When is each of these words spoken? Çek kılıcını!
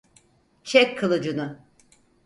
Çek 0.63 0.97
kılıcını! 0.99 1.59